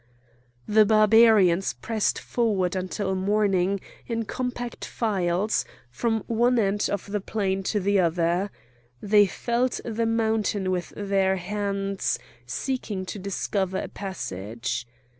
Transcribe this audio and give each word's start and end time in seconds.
The 0.67 0.83
Barbarians 0.83 1.73
pressed 1.73 2.17
forward 2.17 2.75
until 2.75 3.13
morning, 3.13 3.79
in 4.07 4.25
compact 4.25 4.83
files, 4.83 5.63
from 5.91 6.23
one 6.25 6.57
end 6.57 6.89
of 6.91 7.11
the 7.11 7.21
plain 7.21 7.61
to 7.69 7.79
the 7.79 7.99
other. 7.99 8.49
They 8.99 9.27
felt 9.27 9.79
the 9.85 10.07
mountain 10.07 10.71
with 10.71 10.91
their 10.97 11.35
hands, 11.35 12.17
seeking 12.47 13.05
to 13.05 13.19
discover 13.19 13.77
a 13.77 13.89
passage. 13.89 14.87